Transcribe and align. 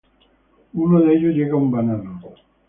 Uno 0.73 0.99
de 0.99 1.13
ellos 1.13 1.35
llega 1.35 1.53
a 1.53 1.57
un 1.57 1.69
banano. 1.69 2.21